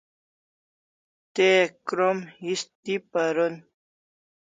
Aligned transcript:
Te 1.35 1.47
krom 1.91 2.17
histi 2.43 2.95
paron 3.11 3.53